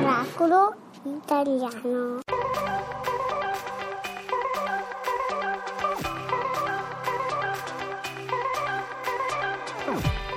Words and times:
Oracolo 0.00 0.74
italiano. 1.04 2.20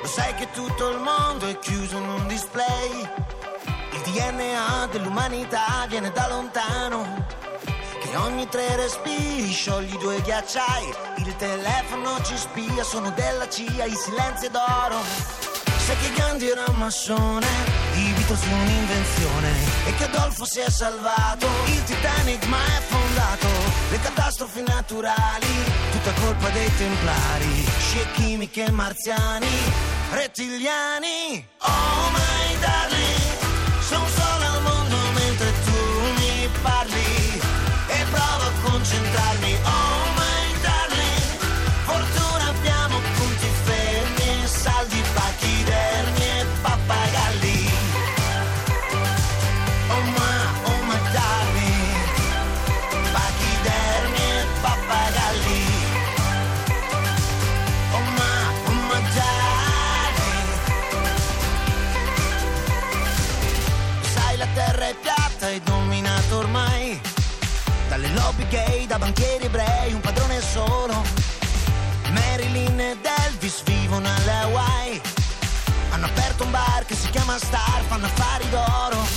Lo 0.01 0.05
sai 0.07 0.33
che 0.35 0.49
tutto 0.51 0.89
il 0.89 0.99
mondo 0.99 1.47
è 1.47 1.57
chiuso 1.59 1.97
in 1.97 2.09
un 2.09 2.27
display. 2.27 3.10
Il 3.92 4.02
DNA 4.02 4.88
dell'umanità 4.92 5.86
viene 5.88 6.12
da 6.12 6.28
lontano. 6.28 7.26
Che 8.02 8.16
ogni 8.18 8.50
tre 8.50 8.76
respiri 8.76 9.50
sciogli 9.50 9.98
due 9.98 10.21
ghiacciai. 10.21 10.94
Il 11.18 11.36
telefono 11.38 12.21
ci 12.21 12.36
spia, 12.36 12.84
sono 12.84 13.12
della 13.12 13.48
CIA, 13.48 13.86
i 13.86 13.96
silenzi 13.96 14.50
d'oro. 14.50 15.54
Sai 15.86 15.97
che 15.97 16.11
Gandhi 16.13 16.49
era 16.49 16.63
un 16.67 16.77
massone, 16.77 17.45
i 17.93 18.11
Beatles 18.13 18.43
un'invenzione. 18.43 19.51
E 19.86 19.96
che 19.96 20.05
Adolfo 20.05 20.43
si 20.43 20.60
è 20.60 20.69
salvato, 20.71 21.47
il 21.68 21.83
Titanic 21.83 22.43
ma 22.46 22.57
è 22.57 22.82
fondato. 22.82 23.47
Le 23.91 24.00
catastrofi 24.00 24.63
naturali, 24.65 25.63
tutta 25.91 26.11
colpa 26.21 26.50
dei 26.50 26.75
templari. 26.75 27.65
Scie 27.77 28.07
chimiche 28.13 28.71
marziani, 28.71 29.47
rettiliani. 30.10 31.47
Oh 31.60 32.09
my 32.13 32.25
Hanno 75.95 76.07
aperto 76.07 76.43
un 76.43 76.51
bar 76.51 76.83
che 76.85 76.93
si 76.93 77.09
chiama 77.09 77.38
Star, 77.38 77.81
fanno 77.88 78.05
affari 78.05 78.49
d'oro. 78.49 79.07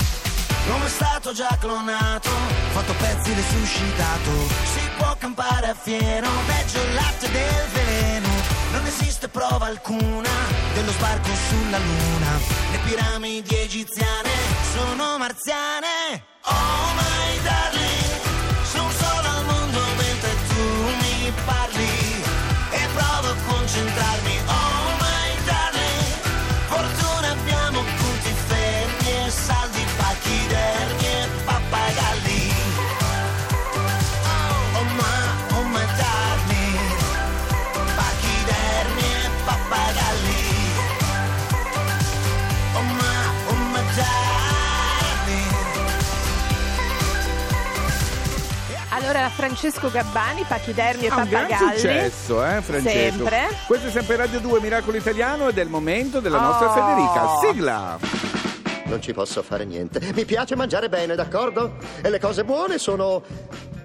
L'uomo 0.69 0.85
è 0.85 0.89
stato 0.89 1.33
già 1.33 1.57
clonato, 1.59 2.31
fatto 2.71 2.95
pezzi 3.01 3.35
resuscitato. 3.35 4.31
Si 4.63 4.81
può 4.97 5.17
campare 5.19 5.71
a 5.71 5.75
fieno, 5.75 6.31
peggio 6.47 6.81
il 6.81 6.95
latte 6.95 7.31
del 7.33 7.67
veleno. 7.73 8.29
Non 8.71 8.87
esiste 8.87 9.27
prova 9.27 9.67
alcuna 9.67 10.31
dello 10.75 10.93
sbarco 10.93 11.29
sulla 11.49 11.79
luna. 11.79 12.39
Le 12.71 12.79
piramidi 12.85 13.57
egiziane 13.57 14.31
sono 14.73 15.19
marziane. 15.19 16.23
Oh 16.45 16.95
my 16.95 17.43
darling, 17.43 17.88
Francesco 49.29 49.91
Gabbani, 49.91 50.43
Pachidermi 50.47 51.05
e 51.05 51.09
Ha 51.09 51.17
un 51.17 51.29
gran 51.29 51.47
Pappagalli. 51.47 51.79
successo, 51.79 52.45
eh, 52.45 52.61
Francesco? 52.63 53.17
Sempre. 53.19 53.49
Questo 53.67 53.87
è 53.89 53.91
sempre 53.91 54.17
Radio 54.17 54.41
2 54.41 54.61
Miracolo 54.61 54.97
Italiano 54.97 55.49
ed 55.49 55.59
è 55.59 55.63
il 55.63 55.69
momento 55.69 56.21
della 56.21 56.39
Oh. 56.39 56.43
nostra 56.43 56.71
Federica. 56.73 57.29
Sigla! 57.43 57.99
Non 58.85 59.03
ci 59.03 59.13
posso 59.13 59.43
fare 59.43 59.65
niente. 59.67 60.01
Mi 60.15 60.25
piace 60.25 60.57
mangiare 60.57 60.89
bene, 60.89 61.15
d'accordo? 61.15 61.77
E 62.01 62.09
le 62.09 62.19
cose 62.19 62.43
buone 62.45 62.79
sono 62.79 63.23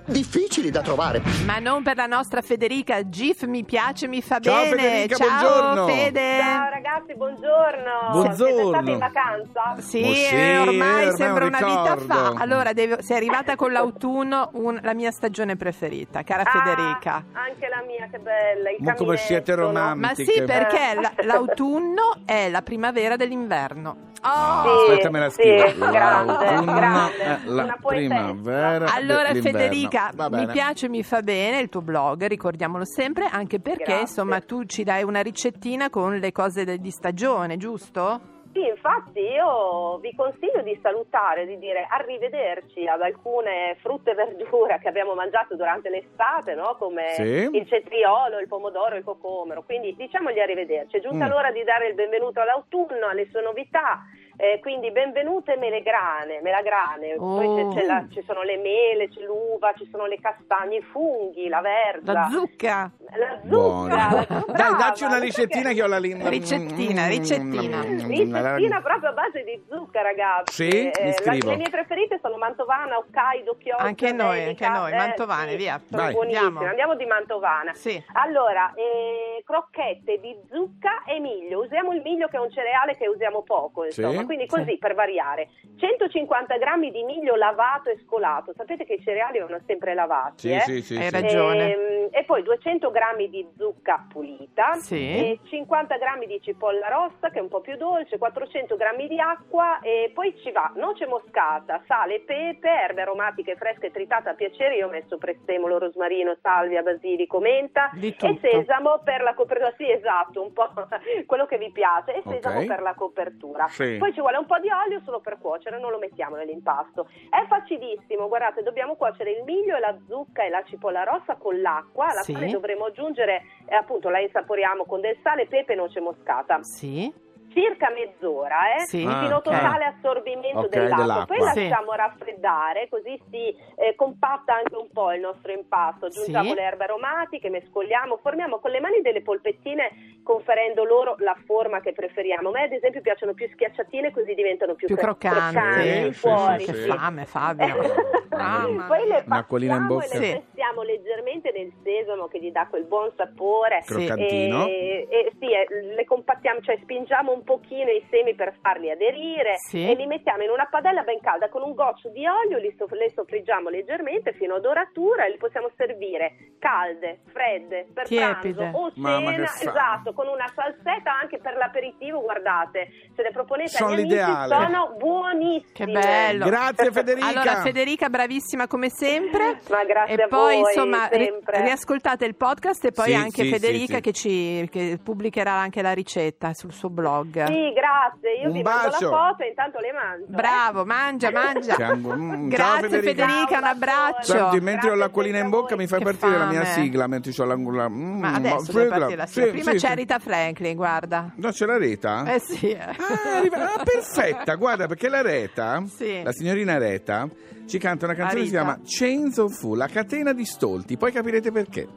difficili 0.06 0.70
da 0.70 0.82
trovare. 0.82 1.22
Ma 1.46 1.60
non 1.60 1.84
per 1.84 1.96
la 1.96 2.06
nostra 2.06 2.42
Federica. 2.42 3.08
GIF 3.08 3.44
mi 3.44 3.64
piace, 3.64 4.08
mi 4.08 4.22
fa 4.22 4.40
Ciao, 4.40 4.64
bene. 4.64 4.70
Federica, 4.76 5.16
Ciao 5.16 5.28
buongiorno. 5.28 5.88
Fede. 5.88 6.40
Ciao 6.40 6.70
ragazzi, 6.70 7.16
buongiorno. 7.16 8.10
Buongiorno. 8.12 8.36
Siete 8.56 8.68
stati 8.68 8.92
in 8.92 8.98
vacanza? 8.98 9.76
Sì, 9.80 10.02
Oh, 10.04 10.14
sì, 10.14 10.36
eh, 10.36 10.58
ormai 10.60 10.78
ormai 11.06 11.16
sembra 11.16 11.46
un 11.46 11.56
una 11.56 11.68
vita 11.68 11.98
fa. 11.98 12.34
Allora, 12.38 12.74
devo- 12.74 13.02
sei 13.02 13.18
arrivata 13.18 13.56
con 13.56 13.72
l'autunno, 13.72 14.50
un- 14.54 14.80
la 14.82 14.94
mia 14.94 15.12
stagione 15.12 15.56
preferita, 15.56 16.24
cara 16.24 16.44
Federica. 16.44 17.24
Ah, 17.34 17.42
anche 17.44 17.68
la 17.70 17.84
mia, 17.86 18.08
che 18.12 18.20
bella. 18.20 18.70
Il 18.72 18.78
Ma 18.84 18.94
come 18.96 19.18
siete 19.18 19.56
no? 19.56 19.64
romantiche. 19.66 20.24
Ma 20.26 20.32
sì, 20.32 20.44
perché 20.44 21.00
la- 21.00 21.14
l'autunno 21.24 22.18
è 22.26 22.50
la 22.50 22.62
primavera 22.62 23.16
dell'inverno. 23.16 24.12
Oh! 24.26 24.86
Sì, 24.86 24.92
Aspetta, 24.92 25.10
me 25.10 25.20
la 25.20 25.30
sì, 25.30 25.42
scrivo. 25.42 25.90
grande, 25.92 26.64
grande. 26.66 27.24
è 27.24 27.40
la 27.46 27.78
primavera 27.82 28.94
Allora 28.94 29.32
dell'inverno. 29.32 29.60
Federica, 29.60 30.12
mi 30.32 30.48
piace, 30.48 30.88
mi 30.90 31.04
fa 31.04 31.22
bene 31.22 31.60
il 31.60 31.70
tuo 31.70 31.82
blog, 31.82 32.26
ricordiamolo 32.26 32.86
sempre, 32.86 33.28
anche 33.30 33.60
perché 33.60 33.84
Grazie. 33.84 34.02
insomma 34.02 34.40
tu 34.42 34.64
ci 34.66 34.84
dai 34.84 35.04
una 35.04 35.22
ricettina 35.22 35.90
con 35.90 36.18
le 36.18 36.32
cose 36.32 36.64
de- 36.64 36.78
di 36.80 36.90
stagione, 36.92 37.58
giusto? 37.58 38.33
Sì, 38.54 38.68
infatti 38.68 39.20
io 39.20 39.98
vi 39.98 40.14
consiglio 40.16 40.62
di 40.62 40.78
salutare, 40.82 41.48
di 41.48 41.58
dire 41.58 41.88
arrivederci 41.90 42.86
ad 42.88 43.02
alcune 43.02 43.76
frutte 43.82 44.12
e 44.12 44.14
verdure 44.14 44.78
che 44.80 44.88
abbiamo 44.88 45.16
mangiato 45.16 45.56
durante 45.56 45.90
l'estate, 45.90 46.54
no? 46.54 46.76
come 46.78 47.14
Sì. 47.16 47.50
il 47.52 47.68
cetriolo, 47.68 48.38
il 48.40 48.48
pomodoro, 48.48 48.96
il 48.96 49.04
cocomero. 49.04 49.64
Quindi 49.64 49.96
diciamogli 49.96 50.40
arrivederci. 50.40 50.98
È 50.98 51.02
giunta 51.02 51.26
Mm. 51.26 51.30
l'ora 51.30 51.52
di 51.52 51.64
dare 51.64 51.88
il 51.88 51.96
benvenuto 51.96 52.42
all'autunno, 52.42 53.08
alle 53.08 53.28
sue 53.32 53.42
novità. 53.42 54.04
Eh, 54.38 54.60
quindi 54.62 54.92
benvenute 54.92 55.56
melegrane, 55.58 56.42
melagrane, 56.42 57.16
poi 57.16 57.46
Oh. 57.48 57.70
c'è- 57.72 57.80
c'è 57.80 57.86
la- 57.86 58.06
ci 58.12 58.24
sono 58.26 58.42
le 58.44 58.58
mele, 58.58 59.10
c'è 59.10 59.22
l'uva, 59.22 59.74
ci 59.78 59.88
sono 59.92 60.06
le 60.06 60.20
castagne, 60.20 60.78
i 60.78 60.82
funghi, 60.82 61.48
la 61.48 61.62
verza, 61.62 62.12
La 62.12 62.28
zucca. 62.32 62.92
la 63.16 63.40
zucca. 63.48 64.26
la- 64.28 64.46
Dai, 64.48 64.76
dacci 64.78 65.04
una 65.04 65.20
ricettina 65.20 65.72
che 65.74 65.84
ho 65.84 65.88
la 65.88 66.00
lingua. 66.00 66.30
Ricettina, 66.30 67.08
ricettina. 67.08 67.82
Ricettina 67.82 68.82
proprio 68.82 69.10
a 69.10 69.14
base 69.14 69.44
di 69.44 69.62
zucca, 69.70 70.02
ragazzi. 70.02 70.70
Sì? 70.70 70.78
Mi 70.84 70.90
Eh, 70.90 71.16
la- 71.24 71.32
le 71.52 71.56
mie 71.58 71.70
preferite 71.70 72.20
sono 72.22 72.38
Mantovana, 72.38 72.98
Hokkaido, 72.98 73.56
Chioggia, 73.58 73.84
Anche 73.84 74.12
noi, 74.12 74.40
Dedica. 74.44 74.68
anche 74.68 74.80
noi, 74.80 74.92
Eh, 74.92 74.96
Mantovane, 74.96 75.50
sì, 75.52 75.56
via. 75.58 75.82
Sono 75.90 76.02
Vai. 76.04 76.14
buonissime. 76.14 76.46
Andiamo. 76.48 76.68
Andiamo 76.70 76.96
di 76.96 77.06
Mantovana. 77.06 77.74
Sì. 77.74 78.04
Allora, 78.14 78.74
eh, 78.76 79.44
crocchette 79.46 80.20
di 80.20 80.36
zucca 80.52 81.04
e 81.06 81.20
miglio. 81.20 81.62
Usiamo 81.62 81.92
il 81.94 82.02
miglio 82.02 82.28
che 82.28 82.38
è 82.38 82.40
un 82.40 82.52
cereale 82.52 82.96
che 82.98 83.08
usiamo 83.08 83.42
poco, 83.44 83.86
insomma, 83.86 84.20
Sì. 84.20 84.23
Quindi 84.26 84.46
così 84.48 84.78
per 84.78 84.94
variare. 84.96 85.50
150 85.78 86.58
grammi 86.58 86.92
di 86.92 87.04
miglio 87.04 87.36
lavato 87.36 87.90
e 87.90 87.98
scolato. 88.06 88.54
Sapete 88.56 88.86
che 88.86 88.94
i 88.94 89.02
cereali 89.02 89.40
vanno 89.40 89.60
sempre 89.66 89.94
lavati, 89.94 90.48
Sì, 90.48 90.54
eh? 90.54 90.60
sì, 90.62 90.82
sì. 90.82 90.96
Hai 90.98 91.04
sì. 91.10 91.12
ragione. 91.12 91.74
Ehm, 91.74 92.03
E, 92.12 92.24
poi 92.26 92.44
200 92.44 92.92
grammi 92.92 93.30
di 93.30 93.48
zucca 93.58 94.06
pulita, 94.12 94.74
Sì. 94.74 94.96
e 94.96 95.40
50 95.44 95.98
grammi 95.98 96.26
di 96.26 96.42
cipolla 96.42 96.88
rossa 96.88 97.30
che 97.30 97.40
è 97.40 97.42
un 97.42 97.48
po' 97.50 97.62
più 97.62 97.76
dolce, 97.78 98.18
400 98.18 98.76
grammi 98.76 99.08
di 99.08 99.20
acqua 99.20 99.80
e 99.82 100.12
poi 100.14 100.36
ci 100.42 100.52
va 100.52 100.72
noce 100.76 101.06
moscata, 101.08 101.82
sale, 101.88 102.22
pepe, 102.22 102.70
erbe 102.70 103.02
aromatiche 103.02 103.56
fresche 103.56 103.92
tritate 103.92 104.30
a 104.30 104.34
piacere. 104.34 104.76
Io 104.76 104.88
ho 104.88 104.90
messo 104.90 105.18
prezzemolo, 105.18 105.78
rosmarino, 105.78 106.36
salvia, 106.42 106.82
basilico, 106.82 107.40
menta 107.40 107.92
e 108.00 108.16
sesamo 108.42 109.00
per 109.04 109.22
la 109.22 109.34
copertura. 109.34 109.74
Sì, 109.78 109.90
esatto, 109.92 110.42
un 110.42 110.54
po' 110.54 110.70
quello 111.26 111.46
che 111.46 111.58
vi 111.58 111.72
piace 111.72 112.16
e 112.16 112.22
sesamo 112.26 112.60
Ok. 112.60 112.66
per 112.68 112.82
la 112.82 112.94
copertura. 112.94 113.68
Sì. 113.68 113.98
Poi 113.98 114.14
ci 114.14 114.20
vuole 114.20 114.38
un 114.38 114.46
po' 114.46 114.60
di 114.60 114.70
olio 114.70 115.02
solo 115.06 115.20
per 115.20 115.38
cuocere, 115.40 115.80
non 115.80 115.92
lo 115.92 115.98
mettiamo 116.00 116.36
nell'impasto. 116.36 117.08
È 117.30 117.46
facilissimo, 117.48 118.28
guardate, 118.28 118.64
dobbiamo 118.64 118.96
cuocere 118.96 119.32
il 119.32 119.44
miglio 119.44 119.76
e 119.76 119.80
la 119.80 119.96
zucca 120.08 120.44
e 120.44 120.50
la 120.50 120.64
cipolla 120.64 121.04
rossa 121.04 121.36
con 121.36 121.60
l'acqua, 121.62 121.93
alla 122.02 122.22
Sì. 122.22 122.32
quale 122.34 122.50
dovremo 122.50 122.86
aggiungere, 122.86 123.44
eh, 123.68 123.76
appunto, 123.76 124.10
la 124.10 124.20
insaporiamo 124.20 124.86
con 124.86 125.02
del 125.02 125.18
sale, 125.24 125.46
pepe 125.48 125.74
e 125.74 125.76
noce 125.76 126.00
moscata. 126.00 126.62
Sì. 126.64 127.14
Circa 127.54 127.90
mezz'ora, 127.92 128.76
eh, 128.76 128.80
Sì. 128.86 129.06
Ah, 129.08 129.20
fino 129.22 129.36
a 129.36 129.38
ok. 129.38 129.44
totale 129.44 129.86
assorbimento 129.86 130.60
Ok, 130.60 130.70
dell'acqua. 130.70 130.98
dell'acqua. 130.98 131.26
Poi 131.36 131.48
Sì. 131.52 131.68
lasciamo 131.70 131.94
raffreddare, 131.94 132.90
così 132.90 133.22
si 133.30 133.56
eh, 133.76 133.96
compatta 133.96 134.56
anche 134.56 134.76
un 134.76 134.90
po' 134.92 135.12
il 135.14 135.22
nostro 135.22 135.52
impasto. 135.52 136.06
Aggiungiamo 136.08 136.50
Sì. 136.50 136.56
le 136.56 136.62
erbe 136.64 136.84
aromatiche, 136.86 137.50
mescoliamo, 137.50 138.18
formiamo 138.18 138.60
con 138.60 138.72
le 138.72 138.80
mani 138.80 139.02
delle 139.02 139.22
polpettine 139.22 140.20
conferendo 140.24 140.84
loro 140.84 141.16
la 141.20 141.36
forma 141.46 141.80
che 141.82 141.92
preferiamo. 141.94 142.50
A 142.50 142.52
me 142.52 142.64
ad 142.64 142.72
esempio 142.72 143.02
piacciono 143.02 143.34
più 143.34 143.48
schiacciatine 143.52 144.12
così 144.12 144.34
diventano 144.34 144.74
più, 144.76 144.88
Più 144.88 144.96
cro- 144.96 145.16
croccanti. 145.16 145.82
Sì, 145.82 146.14
sì, 146.14 146.20
fuori. 146.28 146.60
sì, 146.66 146.72
Che 146.72 146.78
sì. 146.78 146.88
fame, 146.90 147.26
Fabio. 147.26 147.76
Mamma 148.34 148.86
Poi 148.88 149.08
le 149.08 149.24
Un'acquolina 149.26 149.76
in 149.76 149.80
passiamo 149.88 150.02
bocca. 150.02 150.16
e 150.16 150.20
le 150.20 150.26
Sì. 150.26 150.32
pestiamo 150.42 150.82
leggermente 150.82 151.52
nel 151.52 151.72
sesamo 151.84 152.28
che 152.28 152.40
gli 152.40 152.52
dà 152.52 152.66
quel 152.68 152.84
buon 152.86 153.12
sapore. 153.16 153.82
Sì. 153.84 153.94
Croccantino. 153.94 154.66
E, 154.66 155.08
e 155.10 155.32
sì, 155.40 155.52
eh, 155.52 155.68
le 155.96 156.04
compattiamo, 156.06 156.60
cioè 156.62 156.78
spingiamo 156.82 157.32
un 157.32 157.43
pochino 157.44 157.90
i 157.92 158.04
semi 158.10 158.34
per 158.36 158.54
farli 158.62 158.90
aderire 158.90 159.56
Sì. 159.58 159.90
e 159.90 159.94
li 159.96 160.06
mettiamo 160.08 160.44
in 160.44 160.50
una 160.50 160.68
padella 160.70 161.04
ben 161.04 161.20
calda 161.22 161.50
con 161.50 161.62
un 161.62 161.74
goccio 161.74 162.10
di 162.10 162.26
olio, 162.28 162.58
li 162.58 162.74
soff- 162.78 162.92
le 162.94 163.10
soffriggiamo 163.14 163.70
leggermente 163.70 164.34
fino 164.34 164.56
a 164.56 164.60
doratura 164.60 165.26
e 165.26 165.32
li 165.32 165.38
possiamo 165.38 165.70
servire 165.76 166.54
calde, 166.60 167.20
fredde, 167.32 167.88
per 167.94 168.08
Tiepide. 168.08 168.54
pranzo 168.56 168.78
o 168.78 168.92
cena, 168.94 169.44
esatto, 169.44 170.14
con 170.14 170.28
una 170.28 170.48
salsetta 170.54 171.14
anche 171.20 171.40
per 171.40 171.56
l'aperitivo, 171.56 172.22
guardate, 172.22 172.88
se 173.16 173.22
le 173.22 173.32
proponete 173.32 173.70
Sono 173.70 173.92
agli 173.92 174.00
amici 174.02 174.16
l'ideale. 174.16 174.56
sono 174.66 174.96
buonissime. 174.98 175.72
Che 175.74 175.86
bello. 175.86 176.46
Grazie 176.46 176.92
Federica. 176.92 177.28
Allora, 177.28 177.62
Federica, 177.62 178.10
bravissima 178.10 178.68
come 178.68 178.90
sempre. 178.90 179.60
Ma 179.70 179.84
grazie 179.84 180.16
e 180.16 180.22
a 180.24 180.28
poi, 180.28 180.60
voi, 180.60 180.72
insomma, 180.74 181.08
ri- 181.08 181.26
sempre. 181.26 181.62
riascoltate 181.62 182.26
il 182.26 182.36
podcast 182.36 182.86
e 182.86 182.92
poi 182.92 183.06
Sì, 183.08 183.14
anche 183.14 183.44
sì, 183.44 183.50
Federica 183.50 183.86
sì, 183.86 183.94
sì. 183.96 184.02
Che, 184.02 184.12
ci, 184.14 184.70
che 184.70 185.00
pubblicherà 185.04 185.52
anche 185.52 185.82
la 185.82 185.94
ricetta 185.94 186.54
sul 186.54 186.72
suo 186.72 186.90
blog. 186.90 187.33
Sì, 187.46 187.74
grazie. 187.74 188.34
Io 188.42 188.48
Un 188.48 188.54
vi 188.54 188.62
mando 188.62 188.90
bacio. 188.90 189.10
la 189.10 189.18
foto 189.30 189.44
e 189.44 189.48
intanto 189.48 189.80
le 189.80 189.92
mangio. 189.92 190.26
eh. 190.26 190.36
Bravo, 190.36 190.86
mangia, 190.86 191.32
mangia. 191.32 191.76
Ciao, 191.76 191.96
mm, 191.96 192.50
ciao, 192.52 192.80
Grazie 192.80 192.90
Federica. 193.00 193.26
Federica, 193.28 193.58
un 193.58 193.62
Ciao, 193.64 193.72
abbraccio. 193.72 194.34
Guardi, 194.38 194.60
mentre 194.62 194.88
ho 194.90 194.94
Grazie 194.94 194.96
l'acquolina 194.96 195.38
in 195.40 195.50
bocca 195.50 195.76
mi 195.76 195.88
fai 195.88 195.98
Che 196.00 196.04
partire 196.06 196.38
la 196.38 196.46
mia 196.46 196.64
fame. 196.64 196.74
sigla 196.84 197.08
mentre 197.08 197.32
ho 197.38 197.46
l'angula. 197.46 197.90
Mm, 197.90 198.20
Ma 198.20 198.34
adesso 198.36 198.60
sigla. 198.66 198.74
deve 198.84 198.90
partire 198.90 199.16
la 199.18 199.26
sigla. 199.26 199.44
Sì, 199.46 199.52
Prima 199.52 199.72
sì, 199.72 199.78
c'è 199.78 199.88
sì. 199.90 199.96
Rita 199.96 200.20
Franklin, 200.20 200.76
guarda. 200.76 201.32
No, 201.36 201.50
c'è 201.52 201.66
la 201.66 201.78
reta? 201.78 202.34
Eh 202.34 202.40
sì. 202.40 202.72
Ah, 202.80 203.38
arriva- 203.38 203.74
ah, 203.74 203.84
perfetta, 203.84 204.56
guarda 204.56 204.88
perché 204.88 205.10
la 205.10 205.22
Reta, 205.22 205.84
Sì. 205.88 206.22
la 206.24 206.32
signorina 206.32 206.78
Reta, 206.78 207.28
ci 207.68 207.78
canta 207.78 208.06
una 208.06 208.14
canzone 208.16 208.42
che 208.42 208.48
si 208.48 208.52
Rita. 208.54 208.64
chiama 208.64 208.80
Chains 208.86 209.38
of 209.38 209.58
Fu, 209.58 209.76
la 209.76 209.88
catena 209.88 210.34
di 210.34 210.46
stolti, 210.46 210.98
poi 210.98 211.12
capirete 211.12 211.52
perché. 211.52 211.88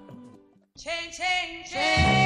Chain, 0.74 1.08
chain, 1.10 1.62
chain. 1.64 2.25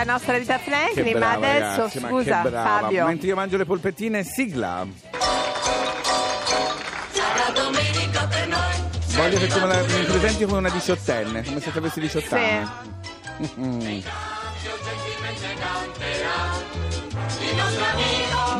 Era 0.00 0.12
nostra 0.12 0.36
Rita 0.36 0.58
Franklin, 0.58 1.18
ma 1.18 1.32
adesso 1.32 1.76
ragazzi, 1.80 1.98
ma 1.98 2.08
scusa 2.08 2.42
brava. 2.42 2.80
Fabio. 2.82 3.04
Mentre 3.06 3.26
io 3.26 3.34
mangio 3.34 3.56
le 3.56 3.64
polpettine, 3.64 4.22
sigla. 4.22 4.86
Voglio 9.16 9.38
che 9.38 9.46
tu 9.48 9.58
me 9.58 9.66
la 9.66 9.82
mi 9.82 10.04
presenti 10.04 10.44
come 10.44 10.58
una 10.58 10.70
diciottenne, 10.70 11.42
come 11.42 11.60
se 11.60 11.72
avessi 11.74 11.98
18 11.98 12.34
anni. 12.36 14.04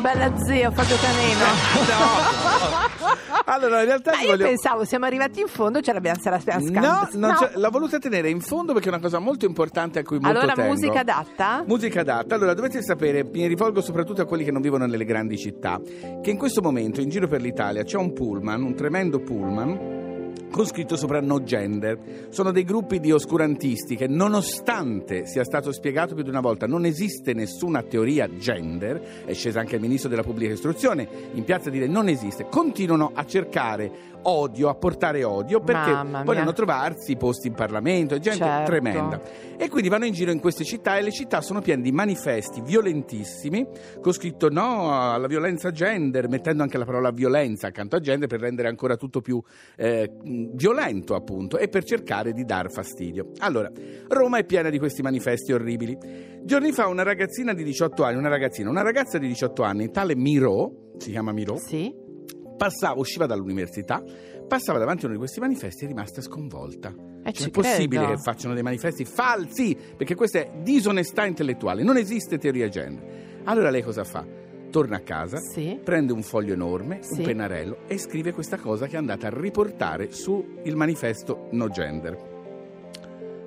Bella 0.00 0.38
zio 0.44 0.72
Fabio 0.72 0.96
Canino. 0.96 2.86
Allora, 3.46 3.80
in 3.80 3.86
realtà 3.86 4.12
Ma 4.12 4.20
io 4.20 4.26
voglio... 4.28 4.44
pensavo, 4.46 4.84
siamo 4.84 5.04
arrivati 5.06 5.40
in 5.40 5.46
fondo, 5.48 5.80
ce 5.80 5.92
l'abbiamo 5.92 6.18
se 6.20 6.30
la 6.30 6.38
stiamo 6.38 6.68
No, 6.70 7.34
c'è- 7.34 7.52
l'ho 7.54 7.70
voluta 7.70 7.98
tenere 7.98 8.28
in 8.30 8.40
fondo 8.40 8.72
perché 8.72 8.88
è 8.88 8.92
una 8.92 9.00
cosa 9.00 9.18
molto 9.18 9.46
importante 9.46 9.98
a 10.00 10.02
cui 10.02 10.18
molto 10.18 10.38
Allora, 10.38 10.54
tengo. 10.54 10.70
musica 10.72 11.00
adatta? 11.00 11.64
Musica 11.66 12.00
adatta. 12.00 12.34
Allora, 12.34 12.54
dovete 12.54 12.82
sapere, 12.82 13.24
mi 13.24 13.46
rivolgo 13.46 13.80
soprattutto 13.80 14.22
a 14.22 14.24
quelli 14.26 14.44
che 14.44 14.50
non 14.52 14.60
vivono 14.62 14.86
nelle 14.86 15.04
grandi 15.04 15.36
città, 15.38 15.80
che 16.22 16.30
in 16.30 16.36
questo 16.36 16.60
momento 16.62 17.00
in 17.00 17.08
giro 17.08 17.26
per 17.26 17.40
l'Italia 17.40 17.82
c'è 17.84 17.96
un 17.96 18.12
pullman, 18.12 18.62
un 18.62 18.74
tremendo 18.74 19.20
pullman, 19.20 19.96
con 20.50 20.66
scritto 20.66 20.96
sopra 20.96 21.20
no 21.20 21.42
gender. 21.42 22.26
Sono 22.30 22.50
dei 22.52 22.64
gruppi 22.64 23.00
di 23.00 23.12
oscurantisti 23.12 23.96
che, 23.96 24.06
nonostante 24.06 25.26
sia 25.26 25.44
stato 25.44 25.72
spiegato 25.72 26.14
più 26.14 26.22
di 26.22 26.30
una 26.30 26.40
volta, 26.40 26.66
non 26.66 26.84
esiste 26.84 27.32
nessuna 27.34 27.82
teoria 27.82 28.28
gender, 28.36 29.24
è 29.24 29.32
scesa 29.34 29.60
anche 29.60 29.76
il 29.76 29.80
ministro 29.80 30.08
della 30.08 30.22
pubblica 30.22 30.52
istruzione 30.52 31.08
in 31.32 31.44
piazza 31.44 31.68
a 31.68 31.72
dire 31.72 31.86
non 31.86 32.08
esiste, 32.08 32.46
continuano 32.48 33.10
a 33.14 33.24
cercare 33.24 34.16
odio, 34.22 34.68
a 34.68 34.74
portare 34.74 35.22
odio 35.24 35.60
perché 35.60 36.24
vogliono 36.24 36.52
trovarsi 36.52 37.16
posti 37.16 37.48
in 37.48 37.54
Parlamento, 37.54 38.14
è 38.14 38.18
gente 38.18 38.44
Certo. 38.44 38.70
tremenda. 38.70 39.20
E 39.56 39.68
quindi 39.68 39.88
vanno 39.88 40.04
in 40.04 40.12
giro 40.12 40.30
in 40.30 40.40
queste 40.40 40.64
città 40.64 40.96
e 40.98 41.02
le 41.02 41.10
città 41.10 41.40
sono 41.40 41.60
piene 41.60 41.82
di 41.82 41.92
manifesti 41.92 42.60
violentissimi 42.60 43.66
con 44.00 44.12
scritto 44.12 44.48
no 44.48 45.12
alla 45.12 45.26
violenza 45.26 45.70
gender, 45.70 46.28
mettendo 46.28 46.62
anche 46.62 46.78
la 46.78 46.84
parola 46.84 47.10
violenza 47.10 47.66
accanto 47.68 47.96
a 47.96 48.00
gender 48.00 48.28
per 48.28 48.40
rendere 48.40 48.68
ancora 48.68 48.96
tutto 48.96 49.20
più 49.20 49.42
eh, 49.76 50.10
violento 50.54 51.14
appunto 51.14 51.58
e 51.58 51.68
per 51.68 51.84
cercare 51.84 52.32
di 52.32 52.44
dar 52.44 52.70
fastidio. 52.70 53.30
Allora, 53.38 53.70
Roma 54.08 54.38
è 54.38 54.44
piena 54.44 54.70
di 54.70 54.78
questi 54.78 55.02
manifesti 55.02 55.52
orribili. 55.52 55.96
Giorni 56.42 56.72
fa 56.72 56.86
una 56.86 57.02
ragazzina 57.02 57.52
di 57.52 57.64
18 57.64 58.02
anni, 58.04 58.16
una 58.18 58.28
ragazzina, 58.28 58.70
una 58.70 58.82
ragazza 58.82 59.18
di 59.18 59.26
18 59.28 59.62
anni, 59.62 59.90
tale 59.90 60.14
Miro, 60.16 60.92
si 60.98 61.10
chiama 61.10 61.32
Miro, 61.32 61.56
Sì? 61.56 61.92
passava, 62.56 62.98
usciva 62.98 63.26
dall'università, 63.26 64.02
passava 64.48 64.78
davanti 64.78 65.02
a 65.02 65.04
uno 65.06 65.14
di 65.14 65.20
questi 65.20 65.40
manifesti 65.40 65.82
e 65.84 65.86
è 65.86 65.88
rimasta 65.90 66.20
sconvolta. 66.20 66.88
Eh, 67.22 67.32
Cioè, 67.32 67.32
ci 67.32 67.48
è 67.48 67.50
possibile 67.50 68.02
credo. 68.02 68.16
che 68.16 68.22
facciano 68.22 68.54
dei 68.54 68.62
manifesti 68.62 69.04
falsi? 69.04 69.76
Perché 69.96 70.14
questa 70.14 70.38
è 70.40 70.50
disonestà 70.62 71.26
intellettuale, 71.26 71.82
non 71.82 71.96
esiste 71.96 72.38
teoria 72.38 72.68
gender. 72.68 73.40
Allora 73.44 73.70
lei 73.70 73.82
cosa 73.82 74.04
fa? 74.04 74.24
Torna 74.70 74.96
a 74.96 75.00
casa, 75.00 75.38
Sì. 75.38 75.78
prende 75.82 76.12
un 76.12 76.22
foglio 76.22 76.52
enorme, 76.52 76.98
Sì. 77.02 77.20
un 77.20 77.24
pennarello 77.26 77.78
e 77.86 77.96
scrive 77.98 78.32
questa 78.32 78.58
cosa 78.58 78.86
che 78.86 78.94
è 78.94 78.98
andata 78.98 79.28
a 79.28 79.30
riportare 79.32 80.12
su 80.12 80.44
il 80.64 80.76
manifesto 80.76 81.48
No 81.52 81.68
Gender. 81.68 82.36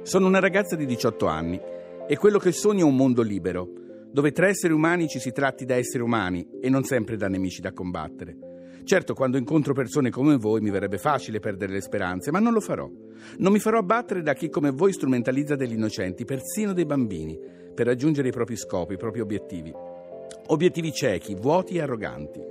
Sono 0.04 0.26
una 0.28 0.40
ragazza 0.40 0.76
di 0.76 0.86
18 0.86 1.28
anni 1.28 1.60
e 2.08 2.18
quello 2.18 2.40
che 2.40 2.52
sogno 2.52 2.86
è 2.86 2.90
un 2.90 2.96
mondo 2.96 3.22
libero, 3.22 3.70
dove 4.12 4.32
tra 4.32 4.48
esseri 4.48 4.74
umani 4.74 5.08
ci 5.08 5.20
si 5.20 5.32
tratti 5.32 5.64
da 5.64 5.76
esseri 5.76 6.04
umani 6.04 6.48
e 6.60 6.70
non 6.70 6.84
sempre 6.84 7.16
da 7.18 7.28
nemici 7.28 7.62
da 7.62 7.72
combattere. 7.72 8.36
Certo, 8.84 9.14
quando 9.14 9.38
incontro 9.38 9.74
persone 9.74 10.10
come 10.10 10.38
voi 10.38 10.60
mi 10.60 10.72
verrebbe 10.72 10.98
facile 10.98 11.40
perdere 11.40 11.72
le 11.74 11.82
speranze, 11.82 12.32
ma 12.32 12.40
non 12.40 12.52
lo 12.52 12.60
farò. 12.60 12.90
Non 13.38 13.52
mi 13.54 13.60
farò 13.60 13.78
abbattere 13.78 14.24
da 14.24 14.34
chi 14.34 14.50
come 14.50 14.72
voi 14.72 14.92
strumentalizza 14.92 15.56
degli 15.56 15.74
innocenti, 15.74 16.26
persino 16.26 16.74
dei 16.74 16.86
bambini, 16.86 17.40
per 17.76 17.86
raggiungere 17.86 18.30
i 18.30 18.32
propri 18.32 18.56
scopi, 18.58 18.94
i 18.94 18.98
propri 18.98 19.22
obiettivi. 19.22 19.72
Obiettivi 20.48 20.92
ciechi, 20.92 21.36
vuoti 21.36 21.76
e 21.76 21.82
arroganti, 21.82 22.42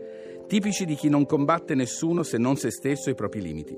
tipici 0.47 0.85
di 0.85 0.95
chi 0.95 1.09
non 1.09 1.27
combatte 1.27 1.75
nessuno 1.75 2.23
se 2.23 2.39
non 2.39 2.57
se 2.57 2.71
stesso 2.71 3.09
e 3.09 3.13
i 3.13 3.17
propri 3.17 3.43
limiti. 3.43 3.77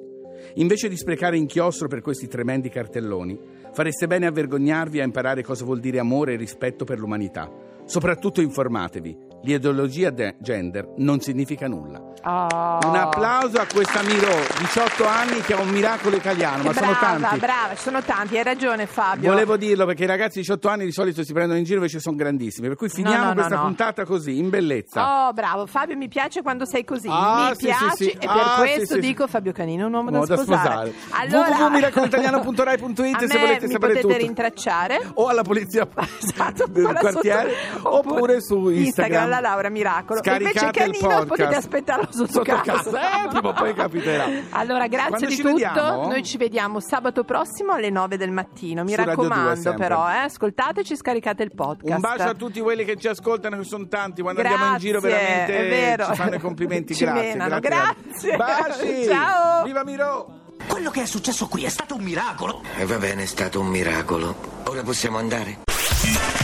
Invece 0.55 0.89
di 0.89 0.97
sprecare 0.97 1.37
inchiostro 1.37 1.89
per 1.89 2.01
questi 2.01 2.29
tremendi 2.29 2.69
cartelloni, 2.69 3.39
fareste 3.73 4.07
bene 4.07 4.27
a 4.27 4.33
vergognarvi 4.33 5.01
a 5.01 5.05
imparare 5.05 5.43
cosa 5.43 5.65
vuol 5.65 5.81
dire 5.81 5.99
amore 5.99 6.35
e 6.35 6.37
rispetto 6.37 6.85
per 6.85 6.99
l'umanità. 6.99 7.51
Soprattutto 7.85 8.41
informatevi. 8.41 9.32
L'ideologia 9.45 10.11
de- 10.11 10.37
gender 10.39 10.93
non 10.99 11.21
significa 11.21 11.67
nulla. 11.67 12.01
Oh. 12.25 12.79
Un 12.89 12.95
applauso 12.95 13.59
a 13.59 13.67
questa 13.73 14.01
Miro, 14.03 14.31
18 14.61 15.05
anni, 15.05 15.41
che 15.41 15.55
è 15.57 15.61
un 15.61 15.69
miracolo 15.71 16.15
italiano, 16.15 16.63
ma 16.63 16.71
brava, 16.71 16.95
sono 16.95 16.99
tanti. 17.21 17.39
brava, 17.41 17.75
sono 17.77 18.03
tanti, 18.03 18.37
hai 18.39 18.45
ragione 18.45 18.87
Fabio. 18.87 19.31
Volevo 19.31 19.57
dirlo 19.57 19.85
perché 19.87 20.05
i 20.05 20.07
ragazzi 20.07 20.35
di 20.35 20.41
18 20.43 20.69
anni 20.69 20.85
di 20.85 20.93
solito 20.93 21.25
si 21.25 21.33
prendono 21.33 21.59
in 21.59 21.65
giro 21.65 21.79
invece 21.79 21.99
sono 21.99 22.15
grandissimi. 22.15 22.69
Per 22.69 22.77
cui 22.77 22.89
finiamo 22.89 23.19
no, 23.25 23.29
no, 23.31 23.35
questa 23.35 23.57
no. 23.57 23.63
puntata 23.63 24.05
così, 24.05 24.39
in 24.39 24.49
bellezza. 24.51 25.27
Oh, 25.27 25.33
bravo, 25.33 25.67
Fabio, 25.67 25.97
mi 25.97 26.07
piace 26.07 26.43
quando 26.43 26.65
sei 26.65 26.85
così. 26.85 27.09
Ah, 27.11 27.49
mi 27.51 27.57
sì, 27.57 27.65
piaci 27.67 27.85
sì, 27.97 28.05
sì. 28.05 28.11
e 28.11 28.19
per 28.19 28.29
Ah, 28.31 28.55
questo 28.59 28.81
sì, 28.81 28.93
sì, 28.95 29.01
dico 29.01 29.27
Fabio 29.27 29.51
Canino, 29.53 29.87
un 29.87 29.93
uomo 29.95 30.11
da 30.13 30.19
Uomo 30.21 30.29
da 30.35 30.37
sposare. 30.43 30.93
sposare. 30.95 31.29
www.miracolitaliano.rai.it 31.29 33.15
a 33.15 33.27
se 33.27 33.39
volete 33.39 33.67
mi 33.67 33.73
sapere 33.73 33.79
potete 33.95 34.01
tutto. 34.01 34.17
rintracciare. 34.17 35.01
O 35.15 35.27
alla 35.27 35.43
polizia 35.43 35.89
Esatto, 36.23 36.67
del 36.69 36.85
quartiere 37.01 37.51
sotto- 37.75 37.97
oppure 37.97 38.41
su 38.41 38.69
Instagram. 38.69 39.31
La 39.35 39.41
Laura 39.41 39.69
Miracolo. 39.69 40.21
E 40.21 40.23
Scaricate 40.23 40.59
invece 40.59 40.65
il 40.67 40.73
Canino 40.73 41.09
podcast. 41.09 41.27
potete 41.27 41.55
aspettarlo 41.57 42.09
sotto, 42.11 42.33
Sotto 42.33 42.61
casa. 42.63 43.25
Eh, 43.25 43.29
prima 43.29 43.49
o 43.49 43.53
poi 43.53 43.75
capiterà. 43.75 44.27
Allora, 44.51 44.87
grazie 44.87 45.09
Quando 45.11 45.27
di 45.27 45.37
tutto. 45.37 45.49
vediamo? 45.53 46.07
Noi 46.09 46.23
ci 46.23 46.37
vediamo 46.37 46.81
sabato 46.81 47.25
prossimo 47.25 47.73
alle 47.73 47.91
9 47.91 48.17
del 48.17 48.31
mattino. 48.31 48.83
Mi 48.85 48.91
Su 48.91 48.97
Radio 48.97 49.15
2 49.15 49.29
raccomando, 49.29 49.75
però, 49.75 50.09
eh, 50.11 50.17
ascoltateci, 50.19 50.97
scaricate 50.97 51.43
il 51.43 51.53
podcast. 51.55 51.95
Un 51.95 52.01
bacio 52.01 52.29
a 52.29 52.35
tutti 52.35 52.61
quelli 52.61 52.85
che 52.85 52.97
ci 52.97 53.09
ascoltano, 53.09 53.57
che 53.59 53.65
sono 53.65 53.87
tanti. 53.89 54.21
Quando 54.23 54.41
Grazie, 54.41 54.57
andiamo 54.59 54.75
in 54.77 54.81
giro 54.81 55.01
veramente 55.01 55.57
è 55.59 55.69
vero. 55.69 56.07
ci 56.07 56.15
fanno 56.15 56.35
i 56.35 56.41
complimenti. 56.41 56.95
Ci 56.95 57.05
grazie, 57.05 57.23
menano, 57.35 57.61
grazie. 57.61 58.37
grazie. 58.37 58.37
Baci. 58.37 59.05
Ciao. 59.11 59.65
Viva 59.65 59.85
Miro! 59.85 60.41
Quello 60.69 60.91
che 60.91 61.03
è 61.03 61.07
successo 61.07 61.49
qui 61.49 61.65
è 61.65 61.69
stato 61.69 61.95
un 61.97 62.03
miracolo. 62.03 62.63
E 62.77 62.85
va 62.85 62.99
bene, 62.99 63.23
è 63.23 63.27
stato 63.27 63.61
un 63.61 63.67
miracolo. 63.67 64.35
Ora 64.65 64.83
possiamo 64.83 65.19
andare? 65.19 66.42